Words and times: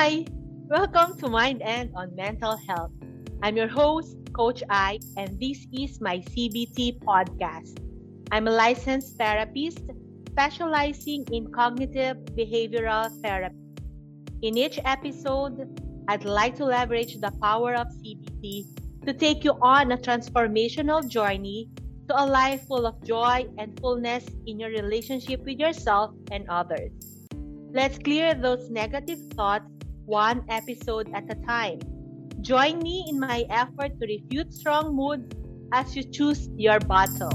Hi, 0.00 0.24
welcome 0.66 1.18
to 1.18 1.28
Mind 1.28 1.60
and 1.60 1.90
on 1.94 2.16
Mental 2.16 2.56
Health. 2.56 2.90
I'm 3.42 3.54
your 3.54 3.68
host, 3.68 4.16
Coach 4.32 4.62
I, 4.70 4.98
and 5.18 5.38
this 5.38 5.66
is 5.74 6.00
my 6.00 6.20
CBT 6.20 7.00
podcast. 7.00 7.76
I'm 8.32 8.48
a 8.48 8.50
licensed 8.50 9.18
therapist 9.18 9.82
specializing 10.30 11.26
in 11.30 11.52
cognitive 11.52 12.16
behavioral 12.32 13.12
therapy. 13.20 13.54
In 14.40 14.56
each 14.56 14.80
episode, 14.86 15.68
I'd 16.08 16.24
like 16.24 16.56
to 16.56 16.64
leverage 16.64 17.20
the 17.20 17.32
power 17.42 17.74
of 17.74 17.88
CBT 17.88 19.04
to 19.04 19.12
take 19.12 19.44
you 19.44 19.52
on 19.60 19.92
a 19.92 19.98
transformational 19.98 21.06
journey 21.06 21.68
to 22.08 22.18
a 22.18 22.24
life 22.24 22.62
full 22.66 22.86
of 22.86 23.04
joy 23.04 23.46
and 23.58 23.78
fullness 23.78 24.24
in 24.46 24.58
your 24.58 24.70
relationship 24.70 25.44
with 25.44 25.58
yourself 25.58 26.14
and 26.30 26.48
others. 26.48 26.90
Let's 27.72 27.98
clear 27.98 28.32
those 28.34 28.70
negative 28.70 29.20
thoughts 29.34 29.70
one 30.10 30.44
episode 30.48 31.08
at 31.14 31.30
a 31.30 31.36
time. 31.46 31.78
Join 32.40 32.80
me 32.80 33.06
in 33.08 33.20
my 33.20 33.46
effort 33.48 33.92
to 34.00 34.06
refute 34.06 34.52
strong 34.52 34.96
moods 34.96 35.32
as 35.72 35.94
you 35.94 36.02
choose 36.02 36.48
your 36.56 36.80
battle. 36.80 37.30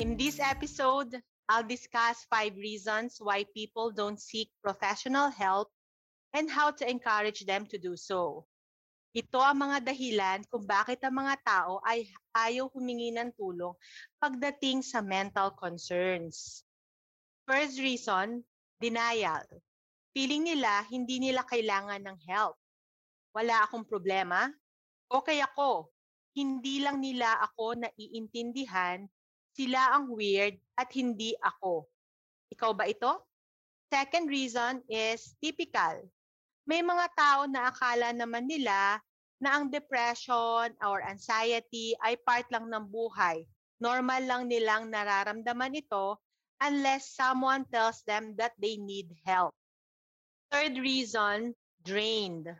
In 0.00 0.16
this 0.16 0.40
episode, 0.40 1.20
I'll 1.50 1.68
discuss 1.68 2.24
five 2.30 2.56
reasons 2.56 3.18
why 3.20 3.44
people 3.52 3.90
don't 3.90 4.18
seek 4.18 4.48
professional 4.64 5.28
help 5.28 5.68
and 6.32 6.50
how 6.50 6.70
to 6.70 6.88
encourage 6.88 7.44
them 7.44 7.66
to 7.66 7.76
do 7.76 7.96
so. 7.96 8.46
Ito 9.18 9.42
ang 9.42 9.66
mga 9.66 9.82
dahilan 9.82 10.46
kung 10.46 10.62
bakit 10.62 11.02
ang 11.02 11.18
mga 11.18 11.42
tao 11.42 11.82
ay 11.82 12.06
ayaw 12.38 12.70
humingi 12.70 13.10
ng 13.10 13.34
tulong 13.34 13.74
pagdating 14.22 14.78
sa 14.78 15.02
mental 15.02 15.58
concerns. 15.58 16.62
First 17.42 17.82
reason, 17.82 18.46
denial. 18.78 19.42
Feeling 20.14 20.46
nila 20.54 20.86
hindi 20.86 21.18
nila 21.18 21.42
kailangan 21.50 21.98
ng 21.98 22.18
help. 22.30 22.54
Wala 23.34 23.66
akong 23.66 23.82
problema. 23.90 24.54
Okay 25.10 25.42
ako. 25.42 25.90
Hindi 26.38 26.86
lang 26.86 27.02
nila 27.02 27.42
ako 27.42 27.74
naiintindihan. 27.74 29.02
Sila 29.50 29.98
ang 29.98 30.14
weird 30.14 30.54
at 30.78 30.94
hindi 30.94 31.34
ako. 31.42 31.90
Ikaw 32.54 32.70
ba 32.70 32.86
ito? 32.86 33.26
Second 33.90 34.30
reason 34.30 34.78
is 34.86 35.34
typical 35.42 36.06
may 36.68 36.84
mga 36.84 37.08
tao 37.16 37.40
na 37.48 37.72
akala 37.72 38.12
naman 38.12 38.44
nila 38.44 39.00
na 39.38 39.58
ang 39.58 39.70
depression 39.70 40.74
or 40.82 40.98
anxiety 41.06 41.94
ay 42.02 42.18
part 42.26 42.46
lang 42.50 42.66
ng 42.66 42.84
buhay. 42.90 43.46
Normal 43.78 44.26
lang 44.26 44.42
nilang 44.50 44.90
nararamdaman 44.90 45.78
ito 45.78 46.18
unless 46.58 47.14
someone 47.14 47.62
tells 47.70 48.02
them 48.02 48.34
that 48.34 48.52
they 48.58 48.74
need 48.74 49.14
help. 49.22 49.54
Third 50.50 50.74
reason, 50.82 51.54
drained. 51.86 52.50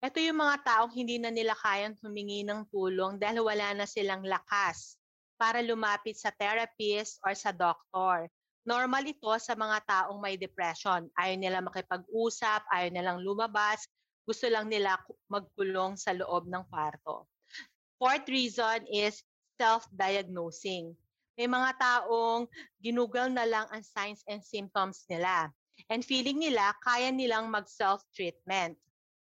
Ito 0.00 0.16
yung 0.16 0.40
mga 0.40 0.56
taong 0.64 0.92
hindi 0.94 1.20
na 1.20 1.28
nila 1.28 1.52
kayang 1.58 1.98
humingi 2.00 2.46
ng 2.46 2.70
tulong 2.72 3.20
dahil 3.20 3.44
wala 3.44 3.74
na 3.76 3.84
silang 3.84 4.24
lakas 4.24 4.96
para 5.36 5.60
lumapit 5.60 6.16
sa 6.16 6.32
therapist 6.32 7.20
or 7.26 7.34
sa 7.36 7.50
doktor. 7.50 8.30
Normal 8.64 9.08
ito 9.08 9.32
sa 9.40 9.56
mga 9.56 9.80
taong 9.84 10.20
may 10.20 10.36
depression. 10.36 11.08
Ayaw 11.16 11.36
nila 11.36 11.58
makipag-usap, 11.64 12.64
ayaw 12.68 12.88
nilang 12.92 13.18
lumabas, 13.24 13.88
gusto 14.24 14.46
lang 14.48 14.68
nila 14.68 14.98
magkulong 15.28 15.96
sa 15.96 16.16
loob 16.16 16.46
ng 16.48 16.64
kwarto. 16.68 17.28
Fourth 18.00 18.26
reason 18.32 18.84
is 18.88 19.20
self-diagnosing. 19.60 20.96
May 21.36 21.48
mga 21.48 21.76
taong 21.80 22.48
ginugal 22.80 23.28
na 23.32 23.44
lang 23.44 23.68
ang 23.72 23.84
signs 23.84 24.24
and 24.28 24.40
symptoms 24.40 25.04
nila. 25.08 25.52
And 25.88 26.04
feeling 26.04 26.40
nila, 26.40 26.76
kaya 26.84 27.08
nilang 27.12 27.48
mag-self-treatment. 27.48 28.76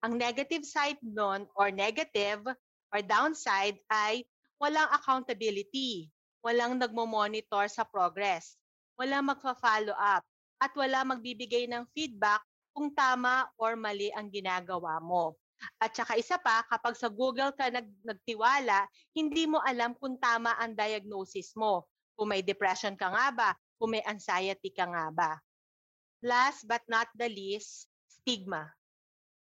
Ang 0.05 0.13
negative 0.19 0.65
side 0.65 1.01
nun 1.01 1.49
or 1.57 1.73
negative 1.73 2.45
or 2.93 3.01
downside 3.01 3.81
ay 3.89 4.25
walang 4.61 4.89
accountability. 4.93 6.13
Walang 6.45 6.77
nagmo-monitor 6.81 7.71
sa 7.71 7.87
progress 7.87 8.61
wala 9.03 9.19
magfa-follow 9.25 9.97
up, 9.97 10.23
at 10.63 10.71
wala 10.79 11.03
magbibigay 11.03 11.67
ng 11.67 11.83
feedback 11.91 12.39
kung 12.73 12.91
tama 12.93 13.47
or 13.61 13.77
mali 13.77 14.11
ang 14.17 14.33
ginagawa 14.33 14.99
mo. 14.99 15.37
At 15.79 15.95
saka 15.95 16.19
isa 16.19 16.41
pa, 16.43 16.67
kapag 16.67 16.99
sa 16.99 17.07
Google 17.07 17.55
ka 17.55 17.71
nag, 17.71 17.87
nagtiwala, 18.03 18.89
hindi 19.15 19.47
mo 19.47 19.63
alam 19.63 19.95
kung 19.95 20.19
tama 20.19 20.59
ang 20.59 20.75
diagnosis 20.75 21.55
mo. 21.55 21.87
Kung 22.19 22.35
may 22.35 22.43
depression 22.43 22.99
ka 22.99 23.09
nga 23.15 23.29
ba, 23.31 23.51
kung 23.79 23.95
may 23.95 24.03
anxiety 24.05 24.75
ka 24.75 24.91
nga 24.91 25.07
ba. 25.15 25.33
Last 26.23 26.67
but 26.67 26.83
not 26.91 27.11
the 27.15 27.31
least, 27.31 27.87
stigma. 28.07 28.71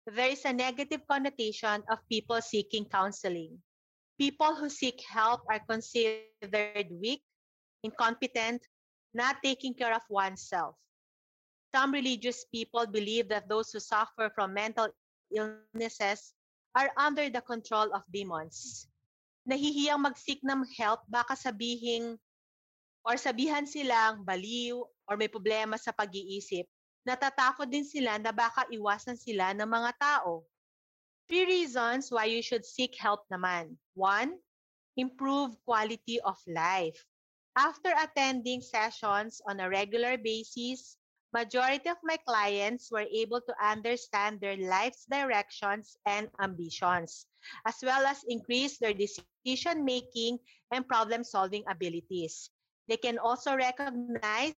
There 0.09 0.33
is 0.33 0.41
a 0.49 0.53
negative 0.53 1.05
connotation 1.05 1.85
of 1.89 2.01
people 2.09 2.41
seeking 2.41 2.89
counseling. 2.89 3.61
People 4.17 4.57
who 4.57 4.69
seek 4.69 4.97
help 5.05 5.45
are 5.49 5.61
considered 5.65 6.89
weak, 6.89 7.21
incompetent, 7.85 8.65
not 9.13 9.41
taking 9.45 9.77
care 9.77 9.93
of 9.93 10.05
oneself. 10.09 10.73
Some 11.71 11.95
religious 11.95 12.43
people 12.51 12.83
believe 12.83 13.31
that 13.31 13.47
those 13.47 13.71
who 13.71 13.79
suffer 13.79 14.27
from 14.35 14.51
mental 14.51 14.91
illnesses 15.31 16.35
are 16.75 16.91
under 16.99 17.31
the 17.31 17.39
control 17.39 17.91
of 17.95 18.03
demons. 18.11 18.87
Nahihiyang 19.47 20.03
mag-seek 20.03 20.43
ng 20.43 20.67
help, 20.77 21.01
baka 21.07 21.33
sabihin 21.33 22.19
or 23.07 23.17
sabihan 23.17 23.65
silang 23.65 24.21
baliw 24.21 24.83
or 25.09 25.15
may 25.17 25.31
problema 25.31 25.79
sa 25.79 25.95
pag-iisip. 25.95 26.67
Natatakot 27.01 27.65
din 27.65 27.87
sila 27.87 28.21
na 28.21 28.29
baka 28.29 28.69
iwasan 28.69 29.17
sila 29.17 29.55
ng 29.57 29.65
mga 29.65 29.91
tao. 29.97 30.45
Three 31.25 31.47
reasons 31.47 32.13
why 32.13 32.29
you 32.29 32.45
should 32.45 32.67
seek 32.67 32.93
help 32.99 33.25
naman. 33.33 33.79
One, 33.97 34.37
improve 34.99 35.57
quality 35.65 36.21
of 36.21 36.37
life. 36.45 36.99
After 37.57 37.89
attending 37.97 38.61
sessions 38.61 39.41
on 39.49 39.59
a 39.59 39.67
regular 39.67 40.19
basis, 40.19 41.00
majority 41.33 41.89
of 41.89 41.97
my 42.03 42.17
clients 42.27 42.91
were 42.91 43.07
able 43.07 43.41
to 43.41 43.53
understand 43.63 44.39
their 44.39 44.57
life's 44.57 45.07
directions 45.07 45.97
and 46.05 46.29
ambitions, 46.39 47.25
as 47.65 47.79
well 47.83 48.05
as 48.05 48.23
increase 48.27 48.77
their 48.77 48.93
decision 48.93 49.83
making 49.83 50.39
and 50.71 50.87
problem 50.87 51.23
solving 51.23 51.63
abilities. 51.67 52.51
They 52.87 52.97
can 52.97 53.17
also 53.17 53.55
recognize 53.55 54.55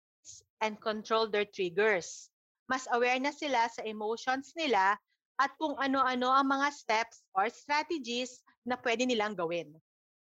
and 0.61 0.81
control 0.81 1.29
their 1.29 1.45
triggers. 1.45 2.31
Mas 2.71 2.89
aware 2.93 3.19
na 3.21 3.35
sila 3.35 3.69
sa 3.69 3.83
emotions 3.85 4.55
nila 4.57 4.97
at 5.43 5.51
kung 5.59 5.75
ano-ano 5.77 6.31
ang 6.31 6.49
mga 6.49 6.69
steps 6.73 7.27
or 7.35 7.51
strategies 7.51 8.41
na 8.65 8.79
pwede 8.81 9.05
nilang 9.05 9.35
gawin. 9.35 9.75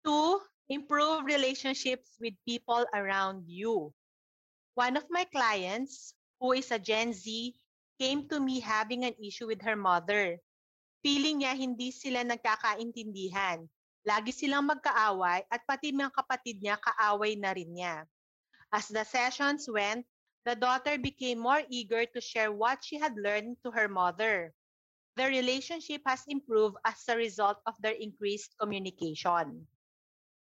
Two, 0.05 0.39
improve 0.69 1.25
relationships 1.25 2.15
with 2.21 2.37
people 2.45 2.85
around 2.93 3.43
you. 3.49 3.89
One 4.77 4.95
of 4.95 5.03
my 5.09 5.25
clients, 5.27 6.13
who 6.39 6.55
is 6.55 6.71
a 6.71 6.79
Gen 6.79 7.11
Z, 7.11 7.53
came 7.99 8.27
to 8.31 8.39
me 8.39 8.63
having 8.63 9.03
an 9.03 9.13
issue 9.19 9.45
with 9.45 9.61
her 9.61 9.75
mother. 9.75 10.39
Feeling 11.03 11.43
niya 11.43 11.53
hindi 11.55 11.91
sila 11.91 12.23
nagkakaintindihan. 12.23 13.67
Lagi 14.07 14.31
silang 14.31 14.71
magkaaway 14.71 15.43
at 15.51 15.61
pati 15.67 15.91
mga 15.91 16.15
kapatid 16.15 16.63
niya 16.63 16.79
kaaway 16.79 17.35
na 17.35 17.51
rin 17.51 17.71
niya. 17.75 18.07
As 18.71 18.87
the 18.87 19.03
sessions 19.03 19.67
went, 19.67 20.07
the 20.47 20.55
daughter 20.55 20.97
became 20.97 21.39
more 21.43 21.61
eager 21.67 22.07
to 22.07 22.21
share 22.23 22.51
what 22.51 22.79
she 22.83 22.95
had 22.95 23.13
learned 23.19 23.59
to 23.63 23.71
her 23.75 23.91
mother. 23.91 24.55
Their 25.19 25.29
relationship 25.29 26.01
has 26.07 26.23
improved 26.31 26.79
as 26.87 27.03
a 27.11 27.19
result 27.19 27.59
of 27.67 27.75
their 27.83 27.99
increased 27.99 28.55
communication. 28.55 29.67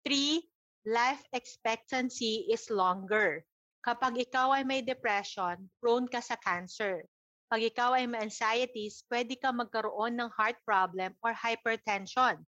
Three, 0.06 0.47
life 0.87 1.23
expectancy 1.32 2.47
is 2.49 2.70
longer. 2.70 3.44
Kapag 3.81 4.21
ikaw 4.21 4.53
ay 4.53 4.65
may 4.65 4.85
depression, 4.85 5.56
prone 5.81 6.05
ka 6.05 6.21
sa 6.21 6.37
cancer. 6.37 7.05
Pag 7.49 7.65
ikaw 7.65 7.97
ay 7.97 8.05
may 8.05 8.21
anxieties, 8.23 9.03
pwede 9.09 9.35
ka 9.41 9.50
magkaroon 9.50 10.21
ng 10.21 10.31
heart 10.37 10.61
problem 10.69 11.17
or 11.25 11.32
hypertension. 11.32 12.44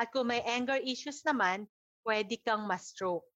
At 0.00 0.08
kung 0.10 0.32
may 0.32 0.40
anger 0.48 0.80
issues 0.80 1.20
naman, 1.22 1.68
pwede 2.08 2.40
kang 2.40 2.64
ma-stroke. 2.64 3.26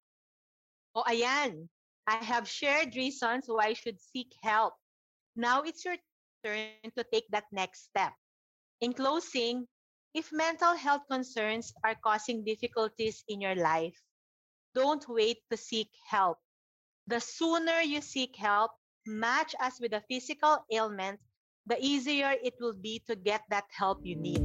O 0.97 1.05
ayan, 1.05 1.69
I 2.09 2.17
have 2.21 2.49
shared 2.49 2.97
reasons 2.97 3.45
why 3.45 3.73
you 3.73 3.77
should 3.77 4.01
seek 4.01 4.33
help. 4.41 4.73
Now 5.37 5.61
it's 5.61 5.85
your 5.85 6.01
turn 6.41 6.89
to 6.97 7.03
take 7.13 7.29
that 7.29 7.45
next 7.53 7.93
step. 7.93 8.13
In 8.81 8.97
closing, 8.97 9.69
If 10.15 10.31
mental 10.31 10.79
health 10.79 11.03
concerns 11.11 11.75
are 11.83 11.99
causing 11.99 12.47
difficulties 12.47 13.19
in 13.27 13.43
your 13.43 13.59
life, 13.59 13.99
don't 14.71 15.03
wait 15.11 15.43
to 15.51 15.59
seek 15.59 15.91
help. 16.07 16.39
The 17.05 17.21
sooner 17.21 17.85
you 17.85 18.01
seek 18.01 18.33
help, 18.33 18.71
match 19.05 19.53
us 19.61 19.77
with 19.79 19.93
a 19.93 20.01
physical 20.09 20.65
ailment, 20.73 21.21
the 21.69 21.77
easier 21.77 22.33
it 22.41 22.57
will 22.59 22.73
be 22.73 22.97
to 23.05 23.13
get 23.13 23.45
that 23.53 23.69
help 23.69 24.01
you 24.01 24.17
need. 24.17 24.41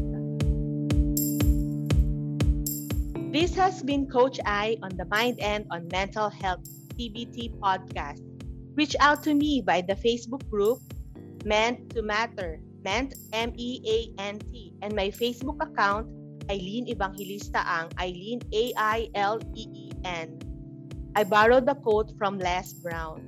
This 3.33 3.57
has 3.57 3.83
been 3.83 4.13
Coach 4.13 4.37
I 4.45 4.77
on 4.83 4.93
the 4.93 5.09
Mind 5.09 5.41
and 5.41 5.65
on 5.73 5.89
Mental 5.89 6.29
Health 6.29 6.61
CBT 7.01 7.57
podcast. 7.65 8.21
Reach 8.77 8.93
out 9.01 9.25
to 9.25 9.33
me 9.33 9.65
by 9.65 9.81
the 9.81 9.97
Facebook 9.97 10.45
group 10.51 10.85
Meant 11.49 11.97
to 11.97 12.03
Matter, 12.03 12.61
Meant 12.85 13.17
M 13.33 13.57
E 13.57 13.81
A 13.89 14.21
N 14.21 14.37
T, 14.37 14.77
and 14.85 14.93
my 14.93 15.09
Facebook 15.09 15.57
account 15.65 16.13
Eileen 16.53 16.93
Evangelista 16.93 17.65
ang 17.65 17.89
Eileen 17.97 18.45
A 18.53 18.77
I 18.77 19.09
L 19.17 19.41
E 19.57 19.65
E 19.73 19.97
N. 20.05 20.50
I 21.17 21.25
borrowed 21.25 21.67
the 21.67 21.75
quote 21.75 22.13
from 22.17 22.39
Les 22.39 22.73
Brown. 22.75 23.27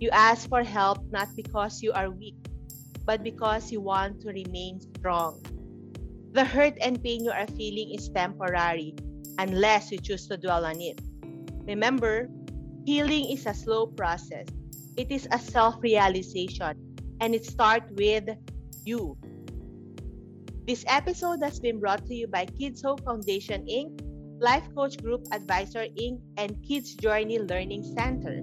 You 0.00 0.10
ask 0.10 0.48
for 0.48 0.64
help 0.64 0.98
not 1.12 1.28
because 1.36 1.80
you 1.82 1.92
are 1.92 2.10
weak, 2.10 2.34
but 3.06 3.22
because 3.22 3.70
you 3.70 3.80
want 3.80 4.20
to 4.22 4.28
remain 4.34 4.80
strong. 4.98 5.38
The 6.32 6.44
hurt 6.44 6.74
and 6.82 7.00
pain 7.00 7.24
you 7.24 7.30
are 7.30 7.46
feeling 7.46 7.94
is 7.94 8.10
temporary 8.10 8.96
unless 9.38 9.92
you 9.92 9.98
choose 9.98 10.26
to 10.26 10.36
dwell 10.36 10.66
on 10.66 10.80
it. 10.80 11.00
Remember, 11.66 12.28
healing 12.84 13.30
is 13.30 13.46
a 13.46 13.54
slow 13.54 13.86
process. 13.86 14.48
It 14.96 15.12
is 15.12 15.28
a 15.30 15.38
self-realization 15.38 16.74
and 17.20 17.34
it 17.34 17.46
starts 17.46 17.86
with 17.94 18.28
you. 18.84 19.16
This 20.66 20.84
episode 20.88 21.38
has 21.42 21.60
been 21.60 21.78
brought 21.78 22.04
to 22.06 22.14
you 22.14 22.26
by 22.26 22.46
Kids 22.46 22.82
Hope 22.82 23.04
Foundation 23.04 23.64
Inc., 23.70 24.03
Life 24.40 24.68
Coach 24.74 24.98
Group 25.02 25.26
Advisor 25.32 25.86
Inc., 25.96 26.20
and 26.36 26.62
Kids 26.62 26.94
Journey 26.94 27.38
Learning 27.38 27.82
Center. 27.82 28.42